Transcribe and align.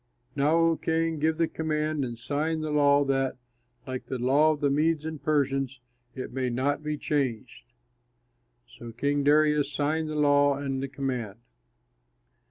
Now, 0.35 0.55
O 0.57 0.77
king, 0.77 1.19
give 1.19 1.37
the 1.37 1.47
command 1.47 2.03
and 2.03 2.17
sign 2.17 2.61
the 2.61 2.71
law 2.71 3.03
that, 3.05 3.37
like 3.85 4.07
the 4.07 4.17
law 4.17 4.49
of 4.53 4.59
the 4.59 4.71
Medes 4.71 5.05
and 5.05 5.21
Persians, 5.21 5.79
it 6.15 6.33
may 6.33 6.49
not 6.49 6.81
be 6.81 6.97
changed." 6.97 7.65
So 8.67 8.93
King 8.93 9.23
Darius 9.23 9.71
signed 9.71 10.09
the 10.09 10.15
law 10.15 10.57
and 10.57 10.81
the 10.81 10.87
command. 10.87 11.37